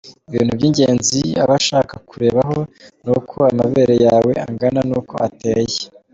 [0.29, 2.59] Ibintu by’ingenzi aba ashaka kurebaho
[3.03, 5.81] ni uko amabere yawe angana, nuko ateye.